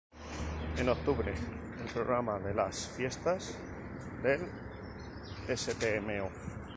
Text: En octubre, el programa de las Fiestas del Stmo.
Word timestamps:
En 0.77 0.89
octubre, 0.89 1.31
el 1.31 1.85
programa 1.93 2.39
de 2.39 2.55
las 2.55 2.87
Fiestas 2.87 3.55
del 4.23 4.41
Stmo. 5.47 6.31